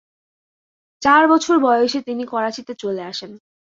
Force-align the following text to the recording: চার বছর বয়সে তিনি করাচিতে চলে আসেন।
চার 1.01 1.23
বছর 1.27 1.55
বয়সে 1.59 1.99
তিনি 2.01 2.23
করাচিতে 2.25 2.73
চলে 2.73 3.01
আসেন। 3.03 3.31